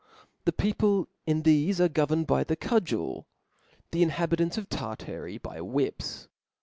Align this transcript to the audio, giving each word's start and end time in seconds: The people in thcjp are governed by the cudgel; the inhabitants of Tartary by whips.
The 0.45 0.51
people 0.51 1.09
in 1.27 1.43
thcjp 1.43 1.79
are 1.79 1.87
governed 1.87 2.25
by 2.25 2.43
the 2.43 2.55
cudgel; 2.55 3.27
the 3.91 4.01
inhabitants 4.01 4.57
of 4.57 4.67
Tartary 4.67 5.37
by 5.37 5.61
whips. 5.61 6.27